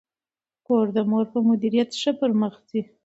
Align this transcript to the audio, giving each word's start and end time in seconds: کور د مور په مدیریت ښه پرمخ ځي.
کور 0.67 0.85
د 0.95 0.97
مور 1.09 1.25
په 1.33 1.39
مدیریت 1.49 1.89
ښه 1.99 2.11
پرمخ 2.19 2.53
ځي. 2.69 2.81